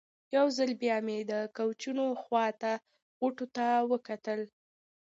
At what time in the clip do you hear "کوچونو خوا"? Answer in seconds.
1.57-2.45